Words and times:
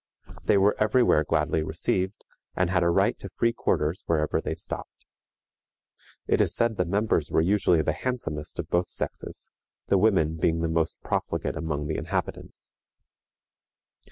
They 0.45 0.57
were 0.57 0.75
every 0.79 1.03
where 1.03 1.23
gladly 1.23 1.61
received, 1.61 2.25
and 2.55 2.71
had 2.71 2.81
a 2.81 2.89
right 2.89 3.19
to 3.19 3.29
free 3.29 3.53
quarters 3.53 4.01
wherever 4.07 4.41
they 4.41 4.55
stopped. 4.55 5.05
It 6.25 6.41
is 6.41 6.55
said 6.55 6.77
the 6.77 6.85
members 6.85 7.29
were 7.29 7.39
usually 7.39 7.83
the 7.83 7.93
handsomest 7.93 8.57
of 8.57 8.67
both 8.71 8.89
sexes, 8.89 9.51
the 9.89 9.99
women 9.99 10.37
being 10.37 10.61
the 10.61 10.67
most 10.69 10.99
profligate 11.03 11.55
among 11.55 11.85
the 11.85 11.97
inhabitants. 11.97 12.73